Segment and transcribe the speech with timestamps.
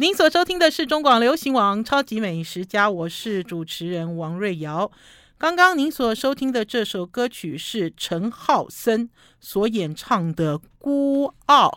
[0.00, 4.90] 您所收听的是中广流行网《超级美食家》，我是主持人王瑞瑶。
[5.36, 9.10] 刚刚您所收听的这首歌曲是陈浩森
[9.40, 11.68] 所演唱的《孤傲》。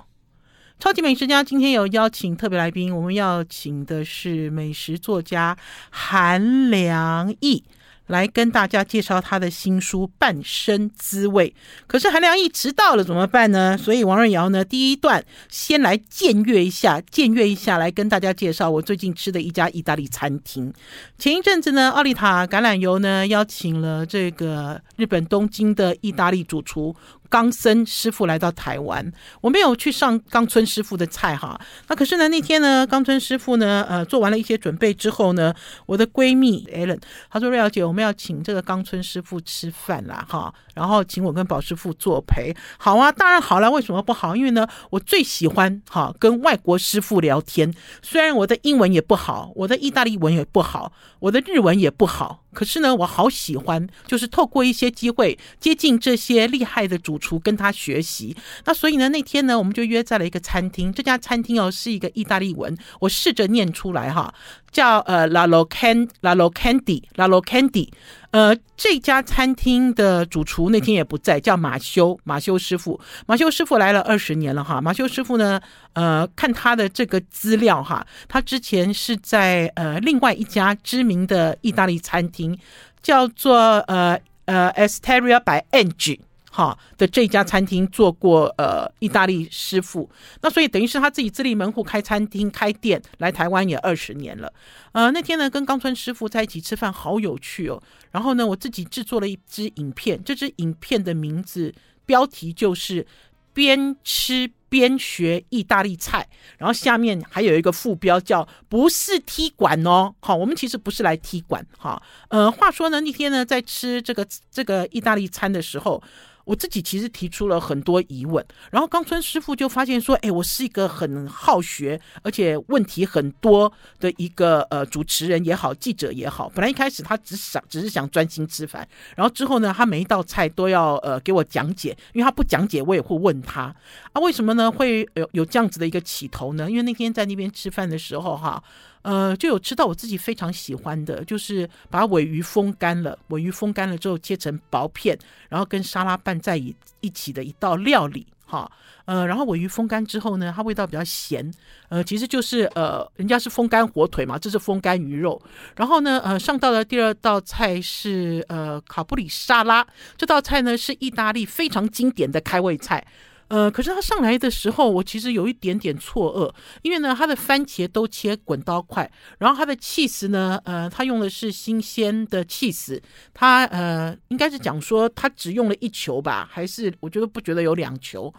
[0.79, 5.57] 超级美食家今天有邀请特别来宾，我们要请的是美食作家
[5.89, 7.65] 韩良义。
[8.07, 11.49] 来跟大家介绍他的新书《半生滋味》，
[11.87, 13.77] 可是韩良义迟到了怎么办呢？
[13.77, 20.73] 所以王瑞瑶呢，第一段先来僭越一下，僭越一下来跟大家介绍我最近吃的一家意大利餐厅。
[21.17, 26.95] 前一阵子呢，奥利塔橄榄油呢邀请了这个日本东京的意大利主厨。
[27.33, 29.11] 冈森师傅来到台湾，
[29.41, 31.59] 我没有去上冈村师傅的菜哈。
[31.87, 35.51] 那可是呢，那天呢，冈村师傅呢，呃，做完了一些准备之后呢，
[35.87, 36.99] 我的闺蜜 Ellen
[37.31, 42.55] 她说：“瑞瑶姐，我们要请这个冈村师傅吃饭啦，哈，然后请我跟宝师傅作陪。
[42.77, 44.35] 好啊，当然好了，为什么不好？
[44.35, 47.73] 因为呢，我最喜欢哈跟外国师傅聊天。
[48.03, 58.35] 虽然我的英文也不好，我的意大利文也不好，我的日文也不好。”可是呢，我好喜欢，就是透过一些机会接近这些厉害的主厨，跟他学习。
[58.65, 60.93] 那所以呢，那天呢，我们就约在了一个餐厅。
[60.93, 64.33] 这家餐厅哦，是一个意大利文，我试着念出来哈，
[64.73, 67.87] 叫呃 La Locand La Locandi La Locandi。
[68.31, 72.99] 呃，这家餐厅的主厨那天也不在，叫马修马修师傅。
[73.27, 74.81] 马修师傅来了二十年了哈。
[74.81, 75.61] 马修师傅呢，
[75.93, 82.57] 呃，看他的这个资料哈，他之前是在呃另外一家知名的意大利餐厅，
[83.03, 83.55] 叫做
[83.87, 86.19] 呃呃 Esteria by Angie。
[86.55, 90.07] 哈的这家餐厅做过呃意大利师傅，
[90.41, 94.53] 那所以等于是他自己自立门户开餐厅开店，来台湾也二十年了。
[94.91, 97.81] 呃那天呢跟冈村师傅在一起吃饭，好有趣哦。
[98.11, 101.73] 然后呢我自己制作了一支影片，这支影片的名字
[102.05, 103.07] 标题就是
[103.51, 104.51] 边吃。
[104.73, 110.11] 边学意大利菜，然后下面还有一个副标叫“不是踢馆哦”。
[110.19, 111.63] 好，我们其实不是来踢馆。
[111.77, 116.01] 哈，呃，话说呢，那天呢在吃这个这个意大利餐的时候。
[116.45, 126.49] 我自己其实提出了很多疑问，然后冈村师傅就发现说：“哎，我是一个很好学，而且问题很多的一个呃主持人也好，记者也好。
[126.53, 133.73] 本来一开始他只想只是想专心吃饭，然后之后呢，他每一道菜都要呃给我讲解，因为他不讲解，我也会问他
[134.11, 134.71] 啊，为什么呢？
[134.71, 136.69] 会有有这样子的一个起头呢？
[136.69, 138.61] 因为那天在那边吃饭的时候哈。”
[139.03, 145.17] 呃，就有吃到我自己非常喜欢的，就是把尾鱼风干了，尾鱼风干了之后切成薄片，
[145.49, 148.71] 然后跟沙拉拌在一一起的一道料理，哈，
[149.05, 151.51] 呃，然后尾鱼风干之后呢，它味道比较咸，
[151.89, 155.41] 呃，其实就是呃，人家是风干火腿嘛，这是风干鱼肉，
[155.75, 159.85] 然后呢，呃，上到的第二道菜是呃卡布里沙拉，
[160.17, 163.05] 这道菜呢是意大利非常经典的开胃菜。
[163.53, 172.99] 呃，可是它上来的时候，我其实有一点点错愕，因为呢，它的番茄都切滚刀块，然后它的起司呢，呃，它用的是新鲜的起司，
[173.31, 178.33] 它呃，应该是讲说它只用了一球吧，还是我觉得不觉得有两球？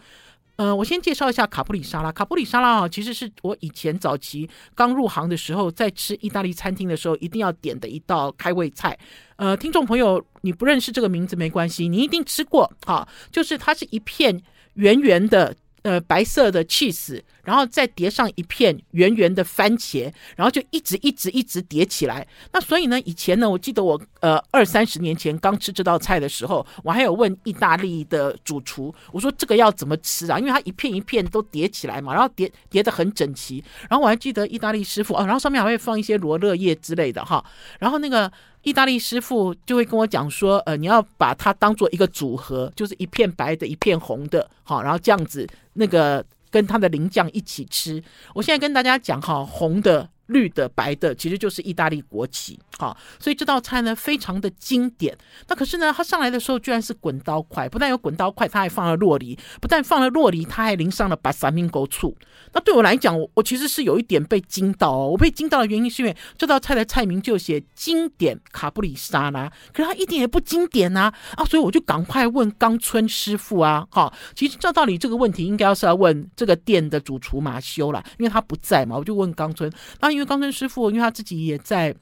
[0.57, 8.99] 呃，我先介绍一下卡布里沙拉，卡布里沙拉啊，其实是我以前早期刚入行的时候，在吃意大利餐厅的时候一定要点的一道开胃菜。
[9.37, 14.43] 呃，听众朋友，你不认识这个名字没关系，你一定吃过，哈，就是它是一片。
[14.75, 22.27] 圆圆的，呃，白色的起司，然后再叠上一片圆圆的番茄，然后就一直一直一直叠起来。
[22.51, 30.39] 那所以呢，以前呢，我记得我呃二三十年前刚吃这道菜的时候，我还有问意大利的主厨，我说这个要怎么吃啊？
[30.39, 33.63] 因为它一片一片都叠起来嘛，然后叠叠得很整齐。
[33.89, 37.43] 然后我还记得意大利师傅啊，然后上面还会放一些罗勒叶之类的哈。
[37.79, 38.31] 然后那个。
[38.65, 46.25] 意大利师傅就会跟我讲说，呃，你要把它当做一个组合，就是一片白的，一片红的，好，然后这样子，那个
[46.55, 48.01] 跟他的淋酱一起吃。
[48.33, 50.09] 我现在跟大家讲哈，红的。
[50.27, 55.15] 绿的、白的，其实就是意大利国旗，好，所以这道菜呢非常的经典。
[55.47, 62.15] 那可是呢，它上来的时候居然是滚刀块，不但有滚刀块，它还放了洛梨，不但放了洛梨，它还淋上了巴萨米狗醋。
[62.53, 65.09] 那对我来讲，我我其实是有一点被惊到哦。
[65.09, 80.14] 我被惊到的原因是因为这道菜的菜名就写经典卡布里沙拉，可是它一点也不经典呐啊，啊，所以我就赶快问冈村师傅啊，好，其实照道理这个问题应该要是要问这个店的主厨马修啦，因为他不在嘛，我就问冈村，那。
[80.15, 81.93] 因为冈村师傅，因为他自己也在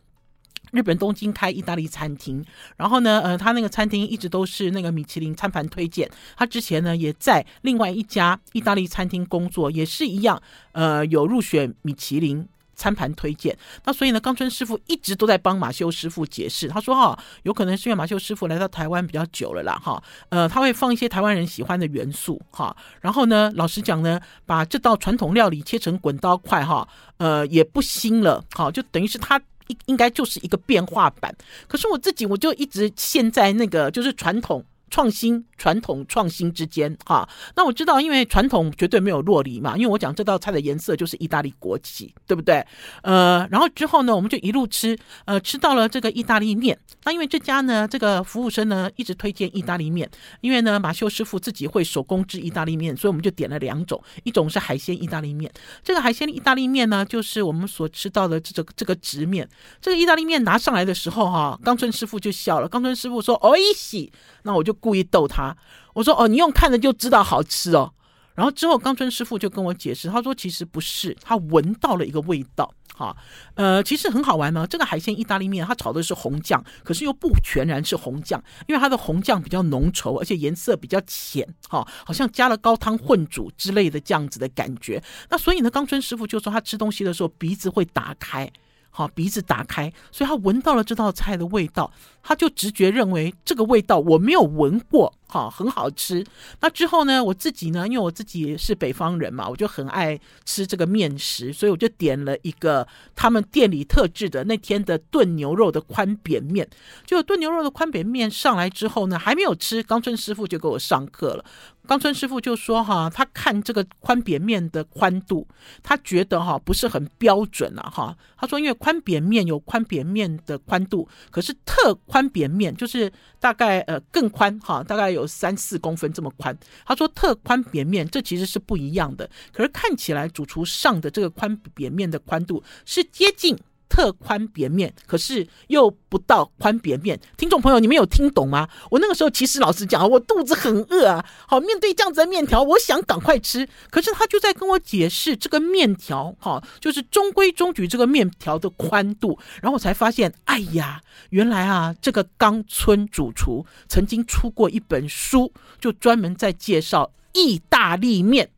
[0.71, 2.43] 日本东京开意大利餐厅，
[2.77, 6.09] 然后呢，呃，他那个餐厅一直都是那个米其林餐盘推荐。
[6.37, 12.47] 他之前呢，也在另外一家意大利餐厅工作，也是一样，呃，有入选米其林
[12.83, 13.57] 餐盘推荐。
[13.85, 16.67] 那所以呢，冈村师傅一直都在帮马修师傅解释。
[16.67, 22.75] 他说哈，有可能是因为马修师傅来到台湾比较久了啦，哈，呃，他会放一些台湾人喜欢的元素，哈。
[22.99, 26.85] 然后呢，老实讲呢，把这道传统料理切成滚刀块，哈，
[27.15, 31.33] 呃，也不新了，好，就等于是他应应该就是一个变化版。
[31.69, 34.61] 可是我自己我就一直陷在那个就是传统。
[34.93, 42.63] 创新、传统、创新之间，哈，那我知道，因为传统绝对没有落离嘛，因为我讲这道菜的颜色就是意大利国旗，对不对？
[43.01, 44.95] 呃，然后之后呢，我们就一路吃，
[45.25, 46.77] 呃，吃到了这个意大利面。
[47.05, 50.07] 那因为这家呢，这个服务生呢一直推荐意大利面，
[50.41, 55.51] 因为呢马修师傅自己会手工制意大利面，所以我们就点了两种，一种是海鲜意大利面。
[55.83, 59.49] 这个海鲜意大利面呢，就是我们所吃到的这个这个直面。
[59.81, 62.69] 这个意大利面拿上来的时候，哈，冈村师傅就笑了。
[62.69, 64.13] 冈村师傅说：“哦，一喜。”
[64.43, 64.71] 那我就。
[64.83, 65.55] 故意逗他，
[65.93, 67.93] 我说：“哦，你用看着就知道好吃哦。”
[68.35, 72.73] 然后之后，冈村师傅就跟我解释，他说：“其实不是，他闻到了一个味道。
[72.93, 73.15] 哈，
[73.53, 74.67] 呃，其实很好玩呢。
[74.67, 85.01] 这个海鲜意大利面，它炒的是红酱，可是又不全然是红酱，因为它的红酱比较浓稠，而且颜色比较浅，哈，好像加了高汤混煮之类的这样子的感觉。
[85.29, 88.51] 那所以呢，冈村师傅就说他吃东西的时候鼻子会打开。”
[88.95, 91.91] 好，鼻子打开，所以他闻到了这道菜的味道，
[92.21, 96.23] 他就直觉认为这个味道我没有闻过，好，很好吃。
[96.61, 106.69] 那之后呢，我自己呢，因为我自己是北方人嘛，我就很爱吃这个面食，所以我就点了一个他们店里特制的那天的炖牛肉的宽扁面。
[107.03, 111.43] 就炖牛肉的宽扁面上来之后呢，还没有吃，冈村师傅就给我上课了。
[111.85, 115.45] 冈村师傅就说：“哈，他看这个宽扁面的宽度，
[115.81, 117.91] 他觉得哈不是很标准啊。
[117.93, 123.11] 哈，他说因为宽扁面有宽扁面的宽度，可是特宽扁面就是
[123.43, 126.57] 大概呃更宽哈，大概有三四公分这么宽。
[126.85, 133.59] 他说特宽扁面这其实是不一样的，可是看起来主厨上的这个宽扁面的宽度是接近。”
[133.93, 137.19] 特宽扁面，可是又不到宽扁面。
[137.37, 138.67] 听众朋友，你们有听懂吗？
[138.89, 141.23] 我那个时候其实老实讲，我肚子很饿啊。
[141.47, 143.69] 好，面对这样子的面条，我想赶快吃。
[143.91, 149.37] 可是他就在跟我解释这个面条，哈，就是中规中矩这个面条的宽度。
[149.61, 150.99] 然后我才发现，哎呀，
[151.29, 158.49] 原来啊，这个冈村主厨曾经出过一本书，就专门在介绍意大利面。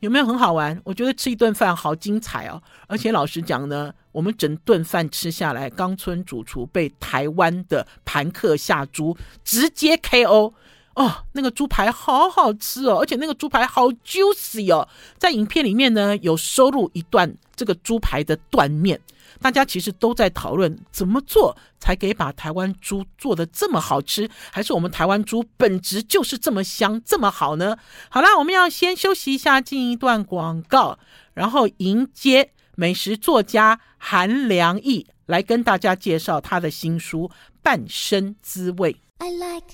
[0.00, 0.78] 有没有很好玩？
[0.84, 2.62] 我觉得吃一顿饭好精彩哦！
[2.88, 10.54] 而且老实讲呢，我们整顿饭吃下来，冈村主厨被台湾的盘客下猪直接 KO
[10.94, 14.88] 哦，那个猪排好好吃哦，而且那个猪排好 juicy 哦，
[15.18, 19.00] 在影片里面呢有收录一段这个猪排的断面。
[19.40, 27.76] 大家其实都在讨论怎么做才可以把台湾猪做得这么好吃，还是我们台湾猪本质就是这么香这么好呢？
[28.08, 30.98] 好啦，我们要先休息一下，进一段广告，
[31.34, 37.28] 然后迎接美食作家韩良义来跟大家介绍他的新书
[37.62, 38.92] 《半生滋味》。
[39.18, 39.64] I like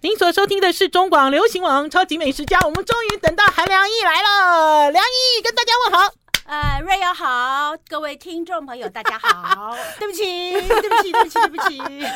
[0.00, 6.14] 您所收听的是中广流行网《超级美食家》，我们终于等到韩良义来了，良义跟大家问好。
[6.44, 12.06] 呃，瑞友好，各位听众朋友大家好，对不起，对不起，对不起，对不起。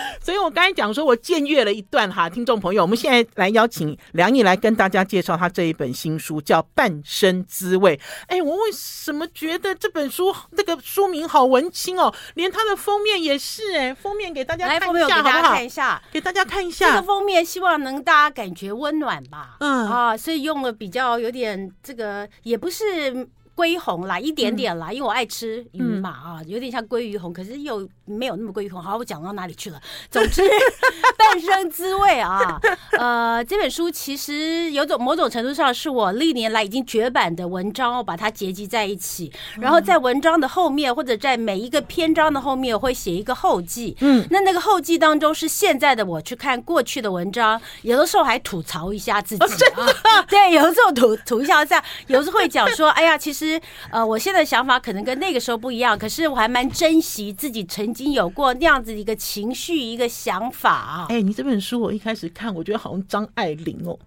[0.43, 7.97] 我刚才讲说我僭越了一段哈，听众朋友，我们现在来邀请梁毅来跟大家介绍他这一本新书，叫《半生滋味》。
[8.27, 12.13] 哎，我为什么觉得这本书这个书名好文青哦？
[12.35, 15.53] 连它的封面也是哎，封面给大家看一下好不好？
[15.53, 19.57] 看一下，给大家看一下这个封面，希望能大家感觉温暖吧。
[19.61, 23.29] 嗯啊，所以用了比较有点这个，也不是。
[23.55, 28.83] 鲑红啦，一点点啦，嗯、因为我爱吃鱼嘛啊，有点像鲑鱼红，可是又没有那么鲑鱼红。
[28.83, 29.81] 好，我讲到哪里去了？
[30.11, 30.43] 总之，
[31.19, 32.59] 半生滋味啊，
[32.99, 39.31] 呃，这本书其实有种某种程度上是我历年来已经绝版的文章，我把它结集在一起，
[39.61, 43.95] 然后在文章的后面或者在每一个篇章的后面，我会写一个后记。
[44.01, 53.42] 嗯，那那个后记当中是现在的我去看过去的文章，有的时候还吐槽一下自己啊，对，有的时候吐吐一下这样，有的时候会讲说，哎呀，其实。
[53.43, 61.07] 其实，呃，我现在的想法可能跟那个时候不一样，可是我还蛮珍惜自己曾经有过那样子一个情绪、一个想法啊。
[61.09, 63.99] 哎，你这本书我一开始看，我觉得好像张爱玲哦，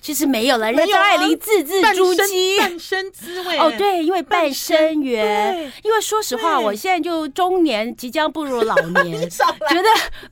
[0.00, 9.88] 其实没有了，人家张爱玲字字珠玑，半生滋味哦，对，因为半生缘，因为说实话，我现在就中年，即将步入老 年，觉得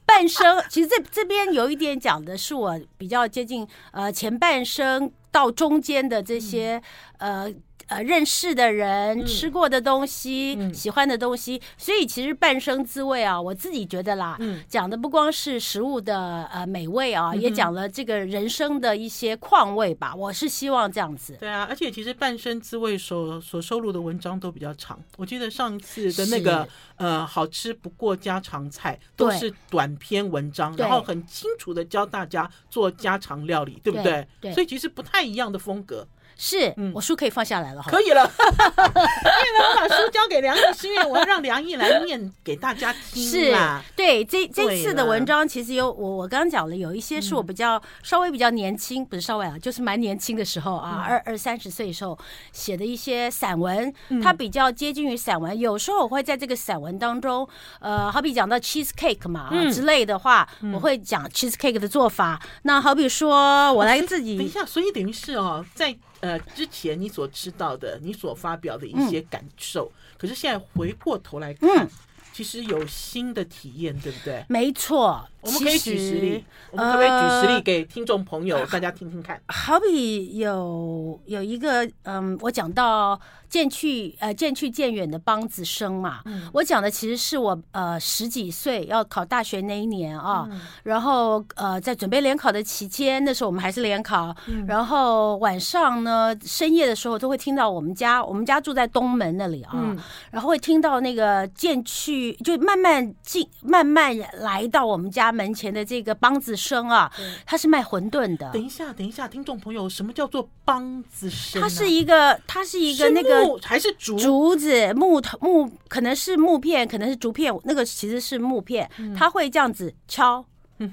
[0.07, 6.81] 半生，其实这这边有一点讲的是我比较接近呃前半生到中间的这些、
[7.19, 7.55] 嗯、呃。
[7.89, 20.15] 呃认识的人、嗯、吃过的东西、嗯、喜欢的东西，所以其实半生滋味啊，我自己觉得啦，嗯、讲的不光是食物的呃美味啊，嗯、也讲了这个人生的一些况味吧。
[20.15, 21.37] 我是希望这样子。
[21.39, 24.99] 对啊，而且其实半生滋味所所收录的文章都比较长。
[25.17, 26.67] 我记得上一次的那个
[26.97, 34.27] 呃好吃不过家常菜都是短篇文章，然后很清楚的教大家做家常料理，对不对？
[34.41, 36.07] 对，对，所以其实不太一样的风格。
[36.39, 38.23] 是，我书可以放下来了，可以了。
[38.39, 43.27] 因为呢，我把书交给梁毅，是因为我要让梁毅来念给大家听。
[43.27, 43.57] 是，
[43.97, 52.19] 对，这这次的文章其实有我我刚刚讲了，有一些是我比较稍微比较年轻，不是稍微啊，就是蛮年轻的时候啊，二二三十岁的时候
[52.53, 55.59] 写的一些散文，它比较接近于散文。
[55.59, 57.49] 有时候我会在这个散文当中，
[57.81, 62.41] 呃，好比讲到 cheese cake 嘛之类的话，我会讲 cheese cake 的做法。
[62.63, 65.97] 那好比说我来自己， 等一下，所以等于是哦，在。
[66.27, 71.89] 呃，之前你所知道的，你所发表的一些感受，嗯、可是现在回过头来看，嗯、
[72.33, 74.45] 其实有新的体验，对不对？
[74.49, 75.25] 没错。
[75.41, 79.41] 我们可以举实例，我们可不可以举实例给听众朋友大家听听看？
[79.47, 86.21] 好比有有一个，嗯，我讲到渐去呃渐去渐远的梆子声嘛，
[86.53, 90.49] 我讲的其实是我呃十几岁要考大学那一年啊，
[90.83, 94.35] 然后呃在准备联考的期间，那时候我们还是联考，
[94.67, 99.97] 然后晚上呢深夜的时候都会听到我们家我们家住在东门那里啊，
[100.31, 107.11] 然后会听到那个渐去就慢慢进慢慢来到我们家门前的这个梆子声啊，
[107.45, 108.51] 他是卖馄饨的。
[108.53, 111.63] 等一下，等一下，听众朋友，什么叫做梆子声？
[111.63, 117.55] 它是一个，它是一个那个还是竹竹子木头木，可能是木片，可能是竹片。
[117.65, 120.45] 那个其实是木片，它会这样子敲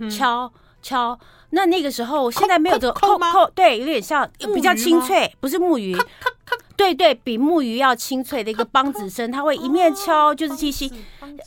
[0.10, 1.20] 敲敲。
[1.50, 5.96] 那那个时候，现在没有这个扣扣，对，有点像比较清脆，不是木鱼。
[6.76, 10.92] 对对，比木鱼要清脆的一个梆子声，它会一面敲就是七七，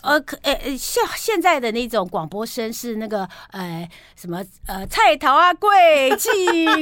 [0.02, 6.30] 呃，可呃呃，现现在的那种广播声是那个呃什么呃菜头啊贵气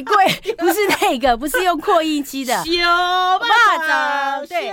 [0.02, 2.54] 贵，不是那个，不是用扩音机的。
[2.64, 3.48] 小巴
[3.86, 4.70] 掌，对，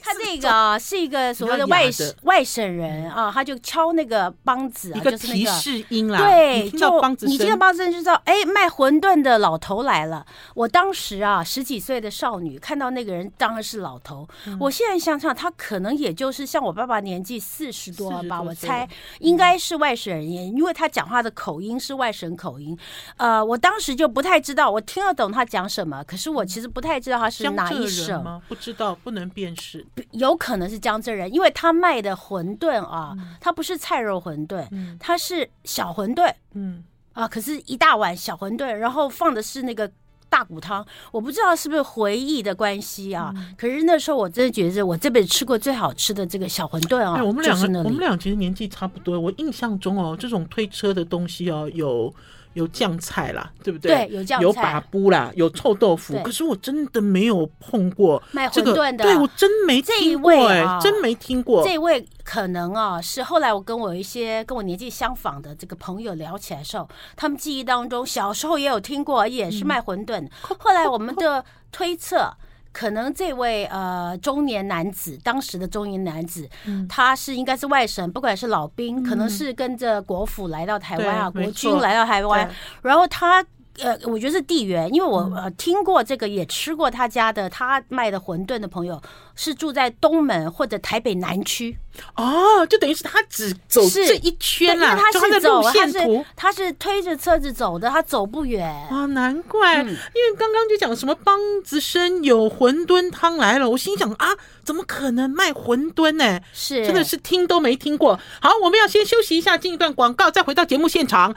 [0.00, 6.18] 他那个是一个所谓的外省外省人啊，他就敲那个梆子，啊，就是那个提示音啦。
[6.20, 6.78] 对，就
[7.22, 10.24] 你听到梆子声就知道，哎，卖馄饨的老头来了。
[10.54, 12.59] 我当时啊，十几岁的少女。
[12.60, 18.88] 看到那个人当然是老头，嗯、我现在想想，他可能也就是像我爸爸年纪四十多吧，多我猜
[19.18, 22.78] 应该是外省人，嗯、因为他讲话的口音是外省口音。
[23.16, 28.22] 呃，我当时就不太知道，我听得懂他讲什么，可是我其实不太知道他是哪一省。
[28.22, 28.42] 吗？
[28.48, 36.84] 不知道，不能辨识，有可能是江浙人，因为他卖的馄饨啊，嗯、他不是菜肉馄饨，嗯、他是小馄饨，嗯。
[37.12, 39.90] 啊，可是一大碗小馄饨，然后放的是那个。
[40.30, 43.30] 大骨汤，我不知道是不是回忆的关系啊。
[43.36, 47.16] 嗯、可是那时候我真的觉得，我这辈子吃过最好吃的这个小馄饨啊。
[47.16, 49.20] 哎，我们两个，我们俩其实年纪差不多。
[49.20, 52.14] 我印象中哦，这种推车的东西哦，有。
[52.54, 54.08] 有酱菜啦，对不对？
[54.08, 56.20] 对，有酱菜，有把布啦，有臭豆腐。
[56.22, 61.64] 可是我真的没有碰过卖馄饨的，对，我真没听过，哎，真没听过。
[61.64, 70.28] 这位可能啊，是后来我跟我一些跟我年纪相仿的这个朋友聊起来的时候，他们记忆当中小时候也有听过，也是卖馄饨。
[70.58, 72.34] 后来我们的推测。
[72.72, 82.50] 可能这位呃中年男子，当时的中年男子，嗯、他是应该是外省，不管是老兵，嗯、可能是跟着国府来到台湾啊，国军来到台湾，
[82.82, 83.44] 然后他。
[83.78, 89.00] 呃，我觉得是地缘，因为我呃听过这个，也吃过他家的他卖的馄饨的朋友
[89.42, 91.74] 是住在东门或者台北南区
[92.14, 104.28] 哦，就等于是他只走这一圈啦，他是走，他是他是推着车子走的，他走不远啊，难怪，因为刚刚就讲什么梆子生有馄饨汤来了，我心想啊，
[104.62, 106.38] 怎么可能卖馄饨呢？
[106.52, 108.20] 是，真的是听都没听过。
[108.42, 111.34] 好，我们要先休息一下，进一段广告，再回到节目现场。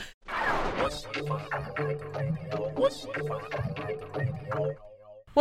[2.76, 2.90] 我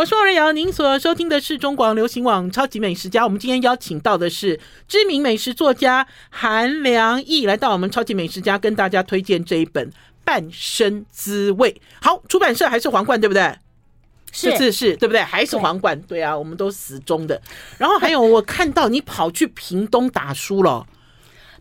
[0.06, 3.22] 是王瑞瑶，您所收听的是中广流行网超级美食家。
[3.22, 4.58] 我们今天邀请到的是
[4.88, 9.88] 知名美食作家韩良义，来到我们超级美食家，跟大家推荐这一本
[10.24, 11.70] 《半生滋味》。
[12.00, 13.54] 好，出版社还是皇冠，对不对？
[14.32, 15.20] 是这次是对不对？
[15.20, 15.96] 还是皇冠？
[16.00, 17.40] 对，对啊，我们都死忠的。
[17.76, 20.84] 然后还有，我看到你跑去屏东打书了。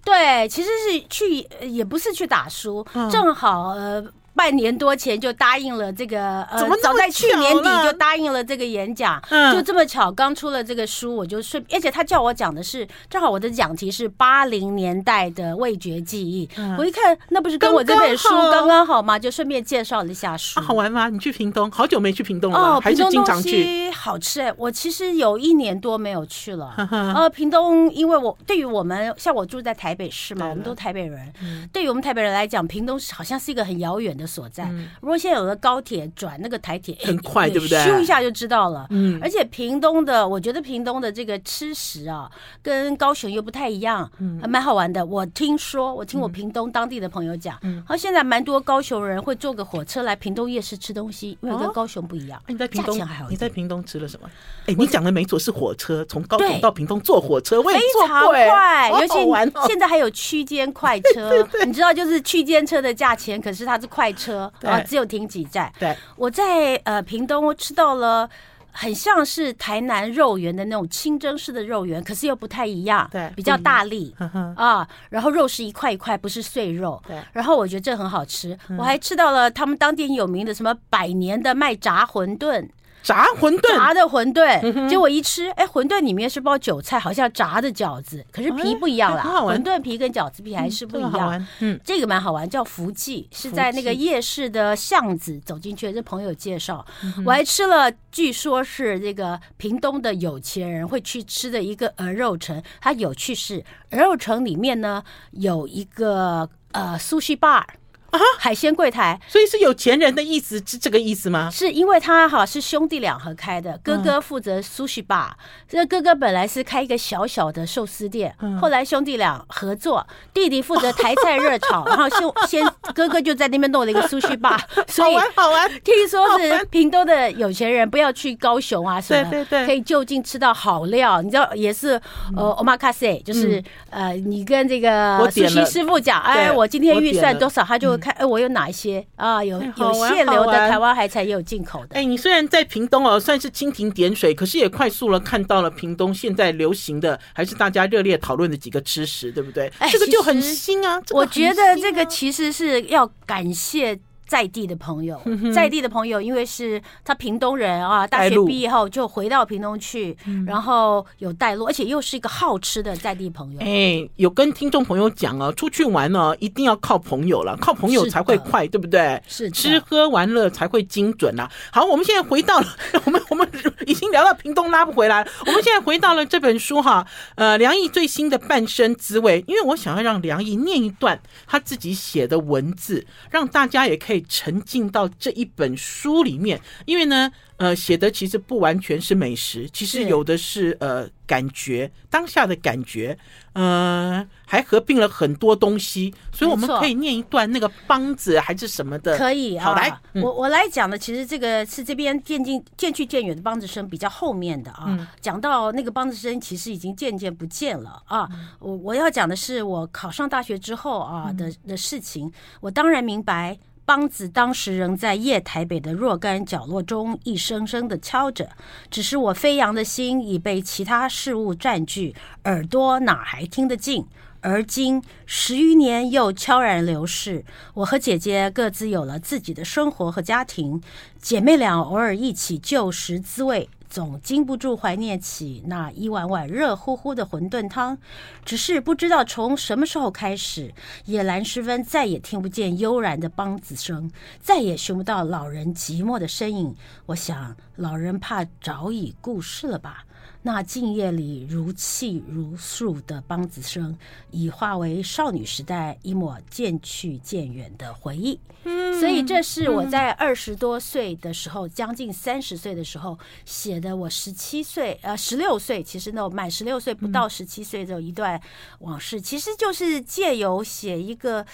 [0.04, 4.04] 对，其实是去，也不是去打书，正好呃。
[4.36, 19.20] 半年多前就答应了这个，呃，早在去年底就答应了这个演讲，嗯、就这么巧，刚出了这个书，我就顺，而且他叫我讲的是，正好我的讲题是八零年代的味觉记忆，嗯、我一看那不是跟我这本书刚刚好吗？
[19.20, 20.60] 就顺便介绍了一下书。
[20.60, 21.10] 啊，好玩吗？
[21.10, 23.92] 你去屏东，好久没去屏东了，哦，还是经常去？
[23.92, 24.54] 好吃哎、欸！
[24.58, 26.74] 我其实有一年多没有去了。
[26.90, 31.32] 呃，屏东，因为我对于我们像我住在台北市嘛，我们都台北人。
[31.44, 34.66] 嗯、对于我们台北人来讲，屏东好像是一个很遥远的所在。
[34.66, 37.78] 嗯、如果现在有了高铁转那个台铁，很快，对不对？
[37.80, 38.88] 咻一下就知道了。
[38.90, 39.20] 嗯。
[39.22, 42.30] 而且屏东的，我觉得屏东的这个吃食啊，
[42.62, 45.06] 跟高雄又不太一样，嗯，还蛮好玩的。
[45.06, 52.42] 我听说，我听我屏东当地的朋友讲，嗯，好，现在蛮多高雄人会坐个火车来屏东夜市吃东西，因为跟高雄不一样。
[52.48, 53.30] 你在屏东还好？
[53.30, 54.30] 你在屏东吃了什么？
[54.68, 57.74] 哎，你讲的没错，是火车从高雄到屏东坐火车，非
[58.08, 65.72] 常快，尤其现在还有区间快车， 你知道，就是区间车的价钱，可是它是快车啊，只有停几站。
[65.80, 68.30] 对，我在呃屏东吃到了。
[68.74, 74.16] 很像是台南肉圆的那种清蒸式的肉圆，可是又不太一样，对，比较大粒
[74.56, 82.66] 啊，然后肉是一块一块，不是碎肉，对，然后我觉得这很好吃，我还吃到了他们当地有名的什么百年的卖炸馄饨。
[83.04, 89.24] 炸馄饨，炸的馄饨，结果一吃，哎，馄饨里面是包韭菜，好像炸的饺子，可是皮不一样啦。
[89.24, 91.48] 馄饨皮跟饺子皮还是不一样。
[91.60, 96.86] 嗯，这个蛮好玩，叫福记，是在那个夜市的巷子走进去，这朋友介绍，
[97.26, 102.62] 我还吃了，据说是这个屏东的有钱人会去吃的一个鹅肉城。
[102.80, 107.64] 它有趣是鹅肉城里面呢有一个呃 sushi bar。
[108.12, 111.50] 啊，海鲜柜台，所以是有钱人的意思，是这个意思吗？
[111.50, 115.30] 是因为他哈是兄弟俩合开的，哥哥负责 sushi bar，
[115.68, 124.60] 这个哥哥本来是开一个小小的寿司店，后来兄弟俩合作，弟弟负责台菜热炒， 然后先先哥哥就在那边弄了一个 sushi bar，
[124.92, 125.72] 所以好玩好玩。
[125.82, 131.92] 听说是屏东的有钱人不要去高雄啊什么，对对对，可以就近吃到好料，你知道也是
[132.36, 138.01] 呃 omakase，就是呃你跟这个寿司师傅讲，哎我今天预算多少，他就。
[138.02, 139.42] 看，哎，我有哪一些啊？
[139.42, 141.96] 有有限流的台湾海产，也有进口的。
[141.96, 149.72] 哎，你虽然在屏东哦，算是蜻蜓点水，可是也快速了看到了屏东现在流行的，还是大家热烈讨论的几个吃食，对不对？
[149.78, 151.02] 哎，这个就很新啊。
[151.12, 153.98] 我觉得这个其实是要感谢。
[154.32, 155.22] 在地的朋友，
[155.54, 160.16] 在地的朋友，因为是他屏东人啊，大学毕业后就回到屏东去，
[160.48, 163.60] 然后有带路，而且又是一个好吃的在地朋友。
[163.60, 169.22] 哎，有跟听众朋友讲啊，出去玩呢，一定要靠朋友了，靠朋友才会快，对不对？
[169.28, 171.52] 是吃喝玩乐才会精准啊。
[171.70, 172.68] 好，我们现在回到了，
[173.04, 173.46] 我们我们
[173.86, 184.21] 已经聊到屏东拉不回来，我们现在回到了这本书哈，呃，梁毅最新的半生滋味，因为我想要让梁毅念一段他自己写的文字，让大家也可以。
[184.28, 193.18] 沉浸到这一本书里面，因为呢，呃，写的其实不完全是美食，其实有的是呃感觉，当下的感觉，
[193.54, 199.66] 呃，还合并了很多东西，所以我们可以念一段那个梆子还是什么的，可以啊。
[199.66, 208.28] 好来，我我来讲的，其实这个是这边渐进渐去渐远的梆子声比较后面的啊，讲到那个梆子声其实已经渐渐不见了啊。
[208.60, 213.58] 我我要讲的是我考上大学之后啊的的事情，我当然明白。
[213.86, 218.50] 梆子当时仍在夜台北的若干角落中一声声的敲着，
[218.90, 222.16] 只是我飞扬的心已被其他事物占据，
[222.46, 224.06] 耳朵哪还听得进？
[224.44, 227.44] 而今十余年又悄然流逝，
[227.76, 230.82] 我和姐姐各自有了自己的生活和家庭，
[231.20, 233.70] 姐妹俩偶尔一起旧时滋味。
[233.92, 237.98] 总禁不住怀念起那一碗碗热乎乎的馄饨汤，
[238.46, 240.74] 只是不知道从什么时候开始，
[241.06, 246.74] 夜阑时分再也听不见悠然的梆子声，再也寻不到老人寂寞的身影。
[247.08, 250.06] 我想，老人怕早已故世了吧。
[250.44, 253.96] 那静夜里如泣如诉的梆子声，
[254.32, 258.40] 已化为少女时代一抹渐去渐远的回忆。
[258.64, 263.96] 嗯，所以这是我在二十多岁的时候，将近三十岁的时候写的。
[263.96, 268.42] 我十七岁，呃，十六岁，其实呢，满十六岁不到十七岁的一段
[268.80, 271.46] 往事，其实就是借由写一个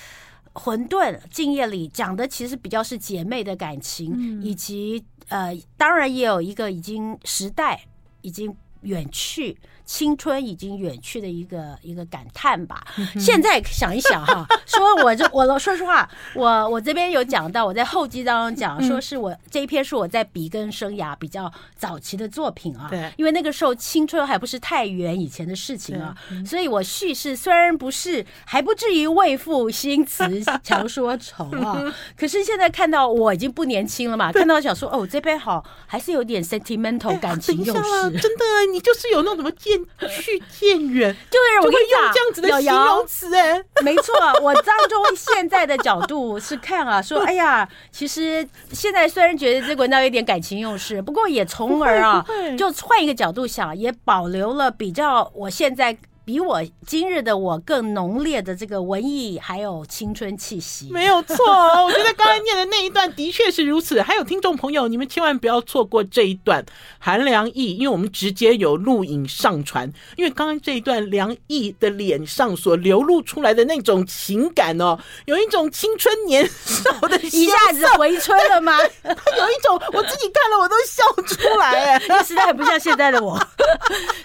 [0.54, 7.84] 混沌静夜里讲的，其实比较是姐妹的感情，以及呃，当然也有一个已经时代
[8.22, 8.56] 已经。
[8.82, 12.86] 远去，青春已经远去的一个一个感叹吧。
[13.20, 22.88] 现在想一想哈， 说我这我说实话，我我这边有讲到，我在后记当中讲，说是我这一篇是我在笔耕生涯比较早期的作品啊。
[22.90, 38.46] 对，因为那个时候青春还不是太远以前的事情啊，所以我叙事虽然不是还不至于为赋新词强说愁啊， 可是现在看到我已经不年轻了嘛，看到想说哦，这篇好还是有点 sentimental 感情用事，真的。
[38.72, 39.78] 你就是有那种什么渐
[40.10, 52.26] 去渐远， 就是我跟你用这样子的形容词哎， 没错，我当中现在的角度是看啊，说哎呀，其实现在虽然觉得这个文章有点感情用事，不过也从而啊，
[52.58, 55.98] 就换一个角度想，也保留了比较我现在。
[56.28, 61.38] 比我今日的我更浓烈的这个文艺还有青春气息，没有错。
[61.86, 64.02] 我觉得刚才念的那一段的确是如此。
[64.02, 66.66] 还有听众朋友，你们千万不要错过这一段
[67.00, 69.90] 韩良义，因为我们直接有录影上传。
[70.18, 78.78] 因为刚刚这一段梁毅的脸上所流露出来的那种情感哦，有一种青春年少的一下子回春了吗？
[78.84, 83.40] 有一种 我自己看了我都笑出来哎，那实在很不像现在的我。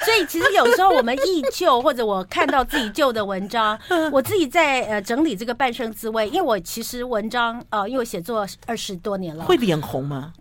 [0.05, 3.79] 所以其实有时候我们依旧或或者我看到自己旧的文章，
[4.11, 10.33] 我自己在呃整理这个半生滋味，因为我其实文章呃，因为我写作二十多年了，会脸红吗？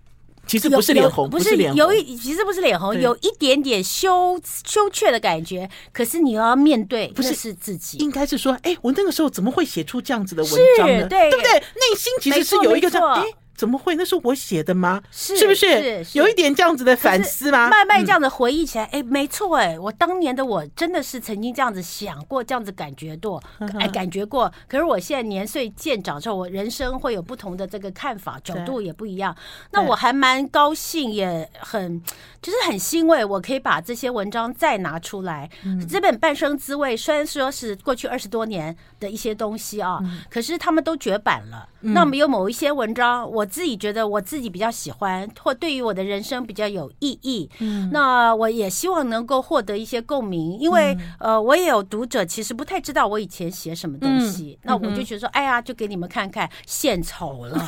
[0.47, 5.69] 其实不是脸红，不是脸有一其实不是脸红，有一点点羞羞怯的感觉。
[5.91, 11.05] 可是你要面对，不是是自己，应该是说，哎，我那个时候怎么会写出这样子的文章呢？
[11.09, 11.51] 对，对不对？
[11.59, 13.25] 内心其实是有一个这样，哎。
[13.61, 13.93] 怎么会？
[13.93, 14.99] 那是我写的吗？
[15.11, 17.69] 是是不是，有一点这样子的反思吗？
[17.69, 23.39] 慢慢这样子回忆起来，哎、嗯，没错，哎，我当年的我真的是曾经这样子想过，这样子感觉过，
[23.79, 24.51] 哎，感觉过。
[24.67, 29.37] 可是我现在年岁渐长之后，我人生会有不同的这个看法，角度也不一样。
[29.69, 32.01] 那我还蛮高兴，也很
[32.41, 35.47] 就是很欣慰，我可以把这些文章再拿出来。
[35.63, 41.67] 嗯、这本《半生滋味》虽然说是过去二十多年的一些东西啊，嗯、可是他们都绝版了。
[41.81, 43.45] 嗯、那么有某一些文章，我。
[43.51, 47.49] 自己觉得我自己比较喜欢，或对于我的人生比较有意义。
[47.59, 54.57] 嗯，那我也希望能够获得一些共鸣，因为、嗯、呃，我也有读者其实不太知道我以前写什么东西。
[54.61, 57.57] 嗯、那我就觉得说，哎呀，就给你们看看，献丑了。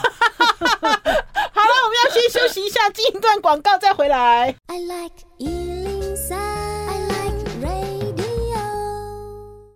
[0.61, 4.55] 好了，我们要先休息一下，进一段广告再回来。
[4.67, 5.15] I like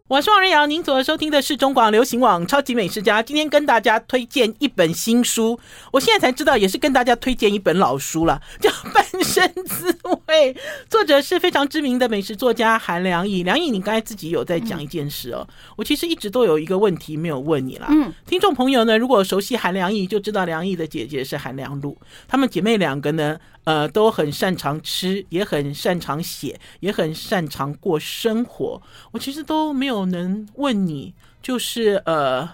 [0.10, 3.22] 我是王瑞瑶，您所收听的是中广流行网超级美食家。
[3.22, 5.60] 今天跟大家推荐一本新书，
[5.92, 9.94] 我现在才知道，也是跟大家推荐一本老书了，叫《半生滋
[10.28, 10.54] 味》，
[10.90, 13.44] 作者是非常知名的美食作家韩良义。
[13.44, 17.88] 良义，你刚才自己有在讲一件事哦，我其实一直都有一个问题没有问你啦。
[17.90, 21.98] 嗯，听众朋友呢，如果熟悉韩良义，就知道良义的姐姐是韩良露，
[22.30, 23.38] 她们姐妹两个呢。
[23.68, 28.82] 呃，都很擅长吃，也很擅长写，也很擅长过生活。
[29.12, 32.50] 我其实都没有能问你，就是呃。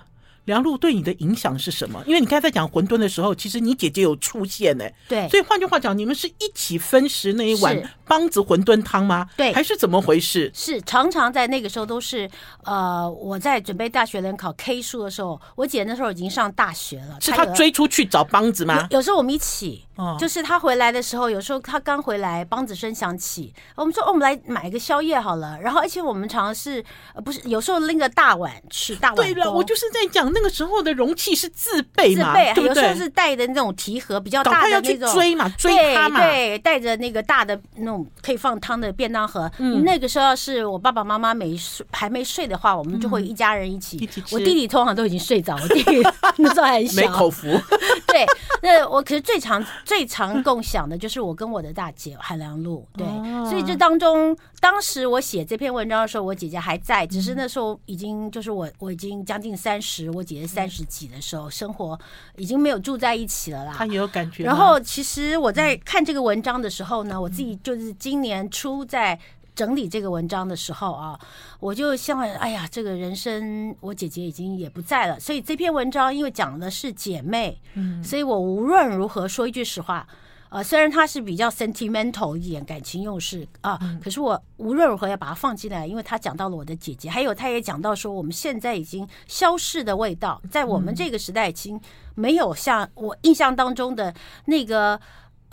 [0.46, 2.04] 良露对你的影响是什么？
[2.06, 4.86] 因为你刚才在讲馄饨的时候，其实你姐姐有出现呢。
[5.08, 9.30] 对，所以换句话讲，你们是一起分食那一碗梆子馄饨汤吗？
[9.38, 10.52] 对，还是怎么回事？
[10.54, 12.30] 是常常在那个时候都是
[12.66, 17.18] 呃，我在准备大学联考 K 书的时候，我姐那时候已经上大学了。
[17.22, 18.88] 是她追出去找梆子吗？
[18.92, 25.58] 有，有时候我们一起，哦，就是她回来的时候，有时候她刚回来，梆子声响起，我们说，哦，我们来买一个宵夜好了。
[25.62, 26.84] 然后，而且我们常常是
[27.16, 29.16] 呃，不是有时候拎个大碗吃大碗。
[29.16, 30.33] 对了，我就是在讲。
[30.34, 32.84] 那个时候的容器是自备嘛，自备，对不对？
[32.84, 39.50] 有时候是带的那种提盒比较大的那种，追嘛，追他嘛，对，带着那个大的那种可以放汤的便当盒。
[39.60, 43.98] 嗯，那个时候是我爸爸妈妈没睡，还没睡的话，我们就会一家人一起。
[43.98, 46.02] 嗯、我弟弟通常都已经睡着弟弟
[46.38, 47.48] 那时候还小，没口福。
[48.08, 48.26] 对，
[48.62, 52.88] 那我可是最常最常共享的就是我跟我的大姐海良露。
[52.96, 62.00] 对，哦、所以这当中，当时我写这篇文章的时候，我姐姐还在，只是那时候已经就是我我已经将近三十，我姐姐三十几的时候，生活
[62.38, 63.74] 已经没有住在一起了啦。
[63.76, 64.44] 她也有感觉。
[64.44, 69.20] 然后其实我在看这个文章的时候呢，我自己就是今年初在
[69.56, 71.20] 整理这个文章的时候啊，
[71.60, 80.08] 我就想，哎呀，这个人生我姐姐已经也不在了，所以这篇文章因为讲的是姐妹，嗯，所以我无论如何说一句实话。
[80.54, 91.82] 呃，虽然它是比较 sentimental 一点，感情用事啊，可是我无论如何要把它放进来，因为他讲到了我的姐姐，还有他也讲到说，我们现在已经消逝的味道，在我们这个时代已经
[92.14, 94.14] 没有像我印象当中的
[94.46, 95.00] 那个。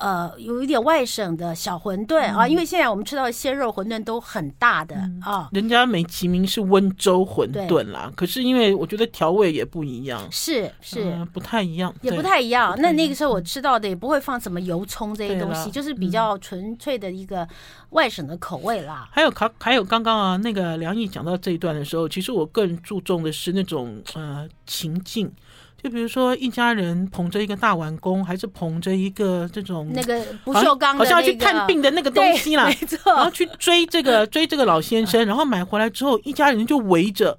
[0.01, 5.49] 呃，有一点外省的小馄饨啊，因为现在我们吃到的鲜肉馄饨都很大的啊。
[5.53, 12.75] 人家美其名是温州馄饨啦，可是因为我觉得调味也不一样，是是不太一样，也不太一样。
[12.79, 17.47] 那那个时候我吃到的也不会放什么油葱这些东西，就是比较纯粹的一个
[17.91, 19.09] 外省的口味啦。
[19.13, 25.31] 还有刚还有刚刚啊，那个梁毅讲到这一段的时候，其实我更注重的是那种呃情境。
[25.83, 33.13] 就比如说，一家人捧着一个大碗公，还是捧着一个这种那个不锈钢、那个，好像要去看病的那个东西啦，没错。
[33.15, 37.39] 然后去追这个追这个老先生，然后买回来之后，一家人就围着。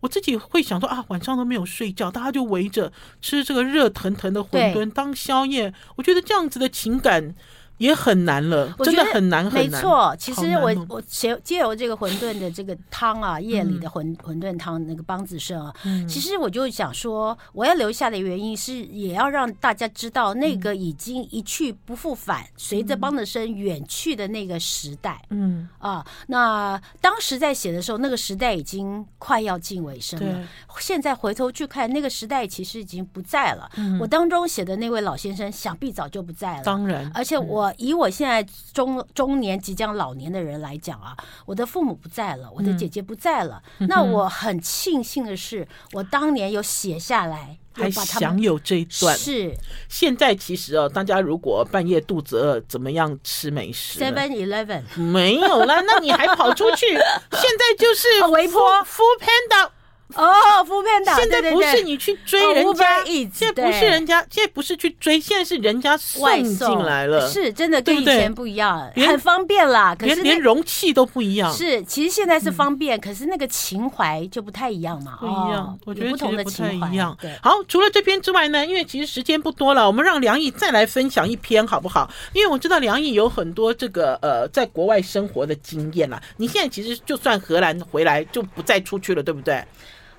[0.00, 5.72] 我自己会想说啊，晚上都没有睡觉，大家就围着吃这个热腾腾的馄饨当宵夜。
[5.94, 7.34] 我觉得这样子的情感。
[7.78, 9.70] 也很难了，真的很难很难。
[9.70, 25.22] 没错，其实我、哦、我借借由这个馄饨的这个汤啊，夜里的馄馄饨汤那个梆子声啊、嗯，其实我就想说，我要留下的原因是也要让大家知道那个已经一去不复返，嗯、随着梆子声远去的那个时代。
[25.28, 30.48] 嗯啊，那当时在写的时候，那个时代已经快要近尾声了。
[30.78, 33.70] 现在回头去看，那个时代其实已经不在了。
[33.76, 36.62] 嗯、我当中写的那位老先生，想必早就不在了。
[36.64, 37.65] 当然，而且我。
[37.78, 43.62] 以我现在中中年即将老年的人来讲啊，我的父母不在了，我的姐姐不在了。
[43.78, 49.16] 嗯、那我很庆幸的是，我当年有写下来，还享有这一段。
[49.16, 49.54] 是
[49.88, 56.86] 现在其实哦，大家如果半夜肚子饿，怎么样吃美食？Seven Eleven 没有了，那你还跑出去？
[57.32, 59.70] 现在就是微波 Food Panda。
[60.14, 69.94] 哦，福片岛现在不是你去追人家，现在不是人家，现在不是去追，现在是人家送进来了，是真的跟以前不一样，很方便啦。
[69.94, 77.16] 可是连连容器都不一样，是其实现在是方便，可是那个情怀就不太一样嘛，不一样，我觉得不同的情怀一样。
[77.20, 82.08] 对，好，除了这篇之外呢，因为其实时间不多了，我们让梁毅再来分享一篇好不好？
[82.32, 86.22] 因为我知道梁毅有很多这个呃在国外生活的经验啦。
[86.36, 89.64] 你现在其实就算荷兰回来就不再出去了，对不对？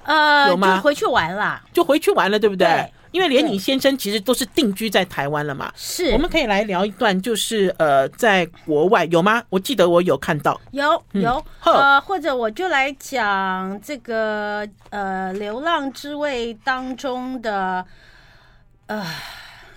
[0.07, 0.77] 呃，有吗？
[0.77, 2.65] 就回去玩了，就回去玩了，对不对？
[2.65, 5.69] 对，因为连你先生其实都是定居在台湾了嘛。
[5.75, 9.43] 是，我们可以来聊一段，就是呃，在国外有吗？
[9.49, 11.75] 我记得我有看到，有有、嗯。
[11.75, 17.85] 呃，或者我就来讲这个呃，《流浪之味》当中的
[18.85, 19.05] 呃，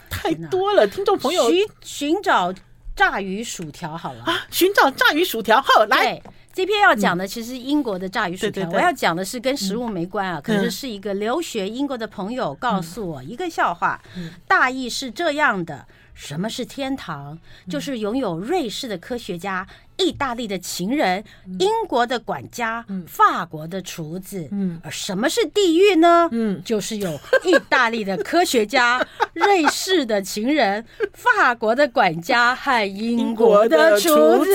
[0.09, 2.55] 太多了，听众朋友寻寻找
[2.95, 6.23] 炸鱼薯条好了啊，寻找炸鱼薯条，好来。
[6.53, 14.01] 这篇要讲的其实英国的炸鱼薯条，我要讲的是跟食物没关啊，可是是一个留学英国的朋友告诉我一个笑话，
[14.47, 17.39] 大意是这样的：什么是天堂？
[17.69, 19.67] 就是拥有瑞士的科学家。
[20.01, 21.23] 意大利的情人，
[21.59, 26.29] 英国的管家，嗯、法国的厨子，嗯，而什么是地狱呢？
[26.33, 27.13] 嗯，就是有
[27.45, 34.55] 意大利的科学家、 瑞士的情人、法国的管家和英国的厨子。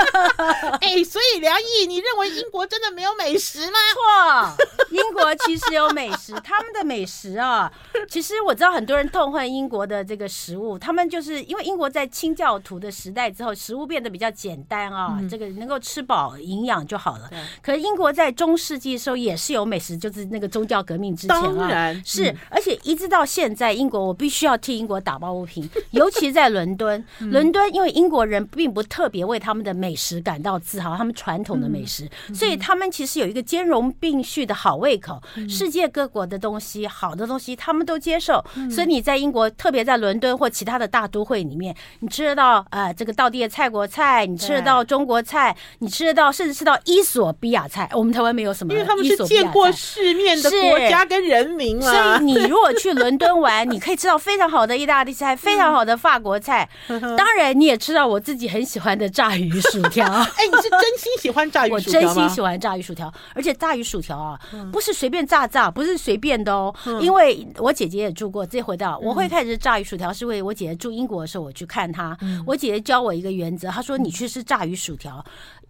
[0.80, 4.54] 哎，所以梁毅，你认为英国真的没有美食吗？
[4.56, 7.70] 错，英国其实有美食， 他们的美食啊，
[8.08, 14.53] 其实我知道很多人痛恨英国的这个食物，他们就是因为英国在清教徒的时代之后，食物变得比较简。
[14.54, 17.28] 简单啊，这个能够吃饱营养就好了。
[17.60, 27.04] 可是英国在中世纪的时候也是有美食，就是那个宗教革命之前啊，当然是，而且一直到现在，英国我必须要替英国打抱不平， 尤其在伦敦。
[27.18, 35.20] 伦敦因为英国人并不特别为他们的美食感到自豪，他们传统的美食，所以他们其实有一个兼容并蓄的好胃口。
[35.48, 38.44] 世界各国的东西，好的东西他们都接受。
[38.70, 44.38] 所以你在英国，特别在伦敦或其他的大都会里面，你吃得到呃这个道地的泰国菜，你。
[44.38, 47.88] 吃得到中国菜，你吃得到，甚至吃到伊索比亚菜。
[47.92, 51.90] 我们台湾没有什么，因为他们是见过世面的国家跟人民啊。
[51.90, 56.68] 所以你如果去伦敦玩， 你可以吃到非常好的意大利菜，非常好的法国菜。
[57.16, 60.04] 当然，你也吃到我自己很喜欢的炸鱼薯条。
[60.36, 62.00] 哎，你是真心喜欢炸鱼 薯条？
[62.00, 64.38] 我真心喜欢炸鱼薯条，而且炸鱼薯条啊，
[64.72, 66.74] 不是随便炸炸，不是随便的哦。
[67.00, 72.16] 因为我姐姐也住过，这回到我会开始炸鱼薯条，是为我姐姐住英国的时候，我去看她。
[72.44, 74.23] 我姐姐教我一个原则，她说你去。
[74.28, 75.24] 吃炸鱼薯条，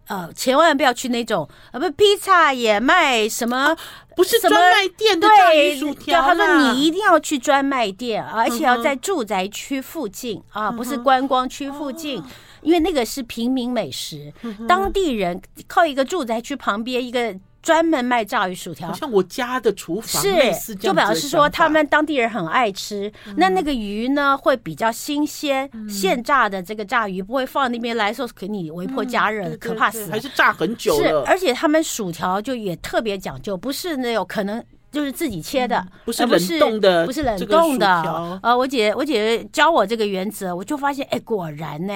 [0.08, 3.56] 呃，千万不要去那种，呃，不，披萨也卖什么？
[3.56, 3.76] 啊、
[4.16, 6.22] 不是专卖店的炸鱼薯条。
[6.22, 12.24] 他说你一定要去专卖店，而且要在住宅区附近、嗯、啊，不是观光区附近、嗯，
[12.62, 17.34] 因为那个是平民美食，嗯、当地人靠一个住宅区旁边一个。
[17.64, 23.10] 专门卖炸鱼薯条，像我家的厨房是，就表示说他们当地人很爱吃。
[23.26, 30.12] 嗯、那那个鱼呢，会比较新鲜、嗯，现炸的这个炸鱼不会放那边来说给你微波加热、嗯，可怕死了。
[30.12, 31.24] 还是炸很久了。
[31.24, 34.62] 是，而且他们薯条就也特别讲究，不是那种可能。
[34.94, 38.40] 就是自己切的，不是冷冻的，不是冷冻的。
[38.40, 41.92] 呃，我姐我姐教我这个原则，我就发现，哎，果然呢，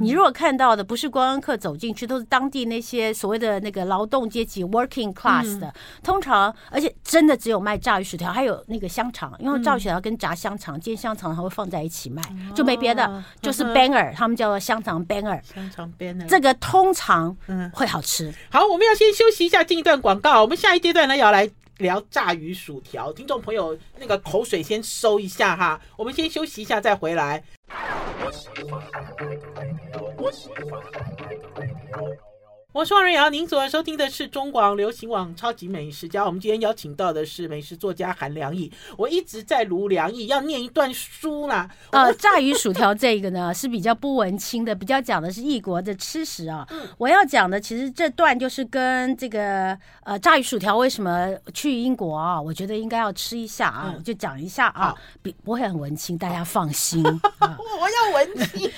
[0.00, 12.22] 你如果看到的不是观光客走进去，都是当地那些所谓的那个劳动阶级 working class 的，通常而且真的只有卖炸鱼薯条，还有那个香肠，因为炸鱼薯条跟炸香肠、煎香肠还会放在一起卖，
[12.54, 17.36] 就没别的，就是 banger，他们叫做香肠 banger，香肠 banger，这个通常
[17.72, 18.32] 会好吃。
[18.50, 21.50] 好，我们要先休息一下，进一段广告，我们下一阶段呢要来。
[21.78, 27.42] 聊炸鱼薯条，听众朋友，那个口水先收一下哈，我们先休息一下再回来。
[32.84, 36.24] 是王瑞瑶，您所收听的是中广流行网超级美食家。
[36.24, 38.70] 我们今天邀请到的是美食作家韩良义。
[38.98, 41.68] 我一直在读良义要念一段书啦。
[41.90, 46.66] 呃，炸鱼薯条这个呢是比较不文青的，比较讲的是异国的吃食啊。
[46.70, 52.40] 嗯、我要讲的其实这段就是跟这个呃炸鱼薯条为什么去英国啊？
[52.40, 57.04] 我觉得应该要吃一下啊，我、嗯、就讲一下啊，比不会很文青，大家放心。
[57.38, 58.70] 啊、 我要文青。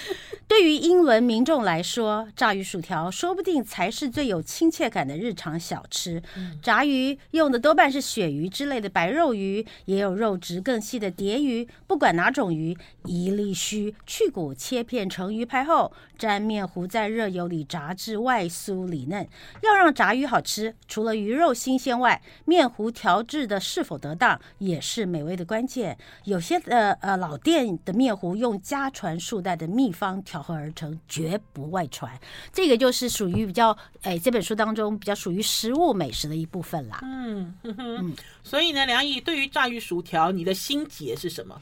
[0.48, 6.22] 对于英伦民众来说，炸鱼薯条说不定才是最有亲切感的日常小吃。
[6.62, 11.68] 炸鱼用的多半是鳕鱼之类的白肉鱼，也有肉质更细的蝶鱼。
[11.86, 19.28] 不管哪种鱼，一粒须去骨，切片成鱼排后，沾面糊在热油里炸至外酥里嫩。
[19.62, 25.98] 要让炸鱼好吃，除了鱼肉新鲜外，面糊调制的是否得当也是美味的关键。
[26.24, 30.37] 有些呃呃老店的面糊用家传数代的秘方调。
[30.42, 32.18] 合而成，绝不外传。
[32.52, 37.00] 这个就是属于比较哎，这本书当中比较属于食物美食的一部分啦。
[37.02, 38.14] 嗯嗯，
[38.48, 41.54] 所以呢，梁毅对于炸鱼薯条，你的心结是什么？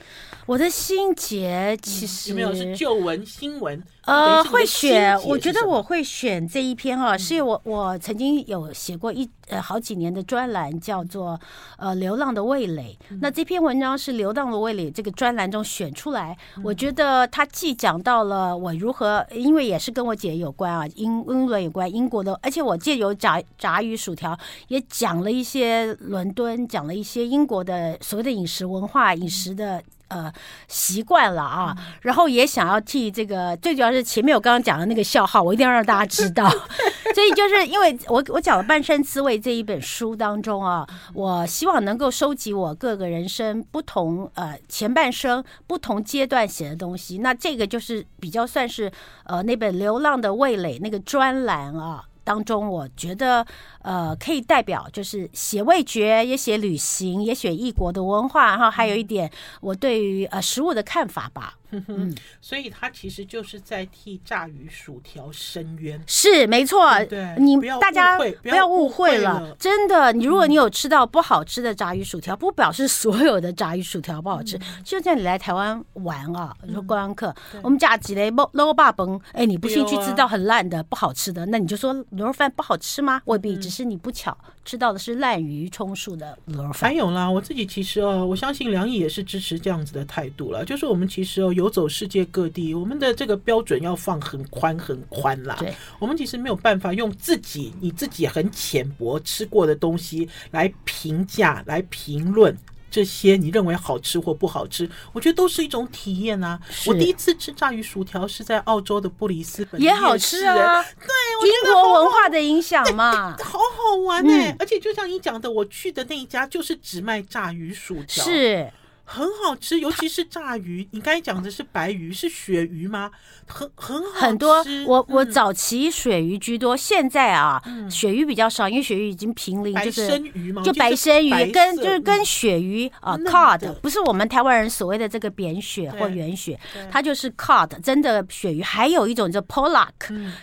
[0.46, 3.82] 我的心结其实、嗯、有没有是旧闻新闻？
[4.02, 11.40] 呃，会选，我觉得我会选这一篇哈、哦，是因为我我曾经有写过一呃好几年的专栏，叫做
[11.76, 12.96] 呃流浪的味蕾。
[13.20, 29.82] 那这篇文章是流浪的味蕾这个专栏中选出来，我觉得它既讲到了我如何，因为也是跟我姐有关啊，英英伦有关英国的，而且我借由炸炸鱼薯条也讲了一些伦敦，讲了一些英国的所谓的饮食文化、饮食的。
[30.08, 30.32] 呃，
[30.68, 36.48] 习惯了啊，然后也想要替这个，最主要是前面我刚刚讲的那个笑话，我一定要让大家知道。
[37.12, 47.18] 所以就是因为我我讲了《半生滋味》这一本书当中啊，我希望能够收集我各个人生不同呃前半生不同阶段写的东西。
[47.18, 48.88] 那这个就是比较算是
[49.24, 52.04] 呃那本《流浪的味蕾》那个专栏啊。
[52.26, 53.46] 当中，我觉得，
[53.82, 61.54] 呃，可以代表就是写味觉，也写旅行，也写异国的文化，然后还有一点我对于呃食物的看法吧。
[61.70, 66.86] 嗯， 所以他其实就是在替炸鱼薯条伸冤，是没错。
[67.06, 70.12] 对，你大家不要误会了，真的。
[70.12, 74.58] 你如果你有吃到不好吃的炸鱼薯条，不表示所有的炸鱼薯条不好吃。
[74.82, 83.20] 就像你来台湾玩啊，你说观光客，我们家几雷捞捞霸崩，哎，你不信去吃到很烂的不好吃的，那你就说牛肉饭不好吃吗？
[83.26, 86.90] 未必，只是你不巧吃到的是烂鱼充数的卤肉饭。
[86.90, 91.55] 还有啦，我自己其实哦，我相信梁毅也是支持这样子的态度了，就是我们其实哦有。
[91.56, 95.56] 游走世界各地，我们的这个标准要放很宽很宽啦。
[95.58, 102.56] 对，我们其实没有办法用自己你自己很浅薄吃过的东西来评价、来评论
[102.90, 104.88] 这些你认为好吃或不好吃。
[105.12, 106.60] 我觉得都是一种体验啊。
[106.86, 110.82] 我第一次吃炸鱼薯条是在澳洲的布里斯本，也好吃啊。
[110.82, 114.56] 对，英国文化的影响嘛，好好玩哎、欸嗯！
[114.58, 118.70] 而且就像你讲的，我去的那一家就是只卖炸鱼薯条，是。
[119.08, 120.86] 很好吃，尤其是炸鱼。
[120.90, 123.08] 你刚才讲的是白鱼，是鳕鱼吗？
[123.46, 124.26] 很很好吃。
[124.26, 136.58] 很多，我我早期鳕鱼居多，现在啊，鳕鱼比较少，因为鳕鱼已经濒临就是白身鱼嘛，就白身鱼跟就是跟鳕鱼啊，cod 不是我们台湾人所谓的这个扁鳕或圆鳕，
[136.90, 138.60] 它就是 cod 真的鳕鱼。
[138.60, 139.92] 还有一种叫 pollock，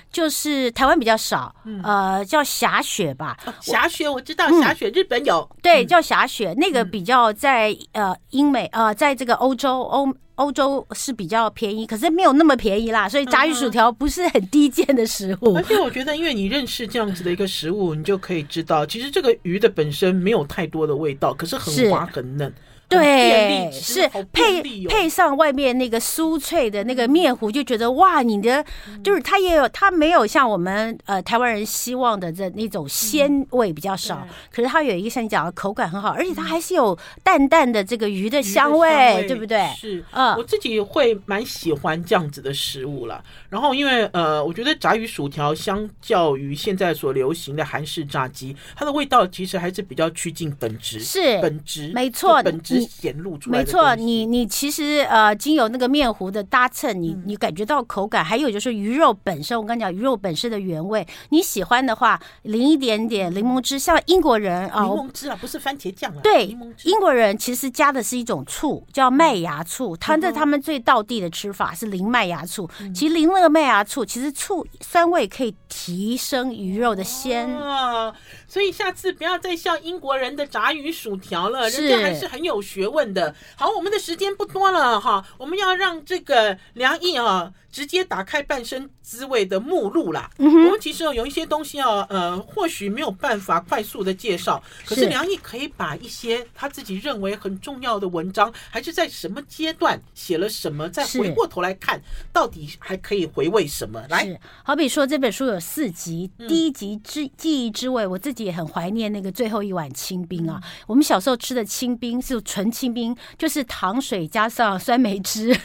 [0.09, 3.37] 就是台湾比较少，呃，叫霞雪吧。
[3.59, 8.52] 霞雪我知道，霞雪日本有，对，叫霞雪，那个比较在呃英。
[8.53, 15.55] 美呃，在这个欧洲欧欧洲是比较便宜，可是没有那么便宜啦，所以炸鱼薯条不是很低贱的食物。
[15.55, 22.53] 而且我觉得，因为你认识这样子的一个食物，你就可以知道，其实这个鱼的本身没有太多的味道，可是很滑很嫩。
[22.93, 28.63] 对，是配配上外面那个酥脆的那个面糊，就觉得哇，你的
[29.03, 39.67] 就是它也有，它没有像我们呃台湾人希望的这那种鲜味比较少，可是它有一个像你讲的口感很好，而且它还是有淡淡的这个鱼的香味，对不对？
[39.75, 43.23] 是，嗯，我自己会蛮喜欢这样子的食物了。
[43.49, 52.82] 然后因为呃，我觉得炸鱼薯条相较于现在所流行的韩式炸鸡，它的味道其实还是比较趋近本质，是本质，没错，本质。
[52.87, 59.59] 显露出来，没错，你你其实呃，经由那个面糊的搭衬，你你感觉到口感，还有就是鱼肉本身。
[59.59, 63.77] 我跟你讲，鱼肉本身的原味，你喜欢的话，淋一点点柠檬汁。
[63.79, 66.19] 像英国人啊，柠檬汁啊，不是番茄酱啊。
[66.23, 66.47] 对，
[66.83, 69.95] 英国人其实加的是一种醋，叫麦芽醋。
[69.97, 72.69] 他的他们最道地的吃法是淋麦芽醋。
[72.93, 77.49] 其实淋那个麦芽醋，其实醋酸味可以提升鱼肉的鲜。
[77.57, 78.13] 啊，
[78.47, 83.33] 所以下次不要再笑英国人的炸鱼薯条了，人家还是很有学问的。
[83.55, 87.51] 好，我们的时间不多了哈，我们要让这个梁毅啊。
[87.73, 90.29] 直接打开半生滋味的目录啦。
[90.37, 94.61] 嗯、我们其实有一些东西要呃，或许没有办法快速的介绍。
[94.85, 101.99] 可是梁毅可以把一些他自己认为很重要的文章，还是在什么阶段写了什么，再回过头来看，
[102.31, 103.99] 到底还可以回味什么？
[104.07, 110.61] 来，好比说这本书有四集，第一集之记忆之味，我自己也很怀念那个最后一碗清冰啊。
[110.85, 115.57] 我们小时候吃的清冰是纯清冰，就是糖水加上酸梅汁。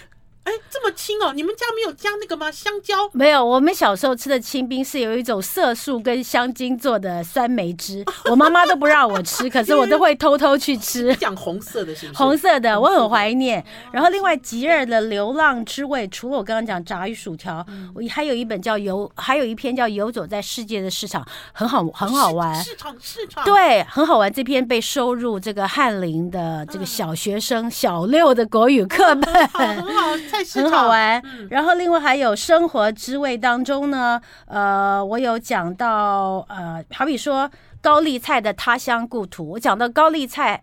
[0.49, 1.30] 哎，这么轻哦！
[1.34, 2.51] 你们家没有加那个吗？
[2.51, 2.94] 香蕉？
[3.12, 11.14] 没有，我们小时候吃的清冰是有一种色素跟香精做的酸梅汁， 我妈妈都不让我吃，可是我都会偷偷去吃。
[11.16, 12.18] 讲红色的是不是？
[12.18, 13.62] 红色的，我很怀念。
[13.92, 17.62] 然后另外吉尔的《流浪之味》，除了我刚刚讲炸鱼薯条，
[17.94, 21.22] 我还有一本叫游，还有一篇叫《游走在世界的市场》，
[21.53, 22.55] 很好，很好玩。
[22.64, 24.32] 市场，市场，对，很好玩。
[24.32, 30.16] 这篇被收入这个翰林的这个小学生小六的国语课本， 很好。
[30.55, 40.62] 很好玩，然后另外还有生活滋味当中呢，呃，我有讲到呃，好比说高丽菜的他乡故土，我讲到高丽菜，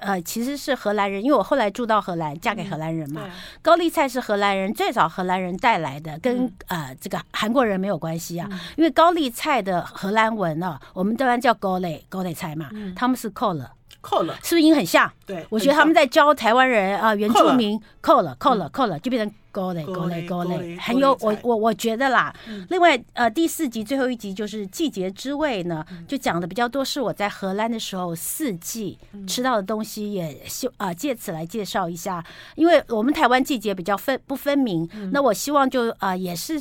[0.00, 3.22] 呃，其实是荷兰人，因为我后来住到荷兰，嫁给荷兰人嘛。
[3.60, 13.66] 高丽菜是荷兰人最早荷兰人带来的，跟呃这个韩国人没有关系啊，因为高丽菜的荷兰文啊，我们当然叫高丽高丽菜嘛，他们是 cole。
[14.02, 15.10] 扣了，是不是音很像？
[15.24, 22.34] 对，我觉得他们在教台湾人啊，原住民扣了，扣了，扣了，就变成勾嘞，勾嘞，勾嘞，很有我我我觉得啦。
[22.68, 32.22] 另外，呃，第四集最后一集就是季节之味呢，就讲的比较多是我在荷兰的时候四季吃到的东西，也希啊借此来介绍一下，
[32.56, 36.60] 因为我们台湾季节比较分不分明，那我希望就啊也是。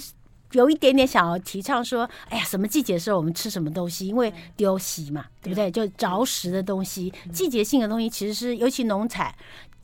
[0.52, 4.08] 有一点点想要提倡说，哎呀，什么季节的时候我们吃什么东西？
[4.08, 5.72] 因为丢席嘛，对不对？
[5.72, 9.34] 就着实的东西，季节性的东西其实是尤其农产，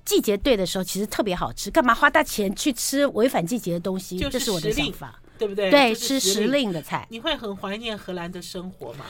[0.03, 1.71] 季节对的时候其实特别好吃。
[1.71, 4.17] 干嘛花大钱去吃违反季节的东西？
[4.19, 5.69] 这是我的想法，对不对？
[5.71, 7.07] 对，吃时令的菜。
[7.09, 9.05] 你会很怀念荷兰的生活吗？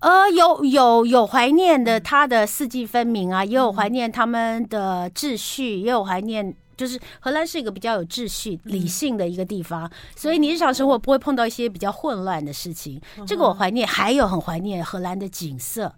[0.00, 6.54] 呃，有有有怀念的，它的四季分明啊，也有怀念他们的秩序，也有怀念。
[6.76, 13.00] 就是荷兰是一个比较有秩序、理性的一个地方，所以你日常生活不会碰到一些比较混乱的事情。
[13.26, 15.92] 这个我怀念，还有很怀念荷兰的景色，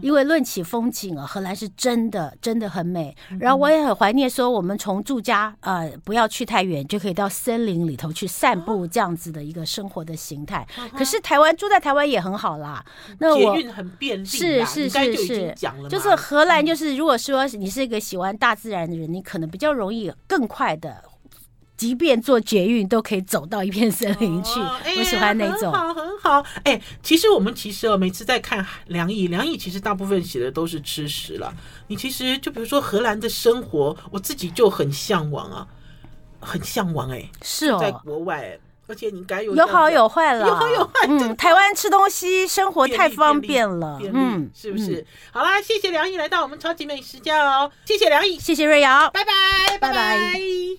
[0.00, 3.16] 因为论起风景啊，荷兰是真的真的很美。
[3.40, 10.66] 然后我也很怀念说，我们从住家呃不要去太远，就可以到森林里头去散步，这样子的一个生活的形态。
[10.96, 12.84] 可是台湾住在台湾也很好啦，
[13.18, 15.54] 那我捷运很便利，是是是是，
[15.88, 20.11] 就是荷兰就是如果说你是一个喜欢大自然的人，你可能比较容易。
[20.26, 21.02] 更快的，
[21.76, 24.60] 即便坐捷运都可以走到一片森林去。
[24.96, 26.44] 我喜欢那种，很好，很好。
[26.64, 31.52] 哎，其实我们其实哦，每次在看梁毅，梁毅其实大部分写的都是吃食了。
[31.88, 35.66] 你其实就比如说荷兰的生活，我自己就很向往啊，
[36.40, 37.10] 很向往。
[37.10, 40.92] 哎，是哦，在国外，而且你该有有好有坏了，有好有坏。
[41.08, 44.96] 嗯，台湾吃东西生活太方便了，嗯，是不是？
[45.00, 50.78] 嗯、好啦，谢谢梁毅来到我们超级美食家哦，谢谢梁毅，谢谢瑞瑶，拜拜，拜拜。